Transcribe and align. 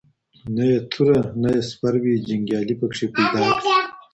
نه 0.55 0.63
یې 0.71 0.79
توره 0.91 1.19
نه 1.41 1.49
یې 1.55 1.61
سپر 1.69 1.93
وي 2.03 2.15
جنګیالی 2.27 2.75
پکښی 2.81 3.07
پیدا 3.15 3.41
کړي 3.55 3.71